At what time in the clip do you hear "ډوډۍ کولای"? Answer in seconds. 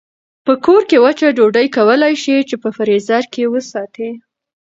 1.37-2.13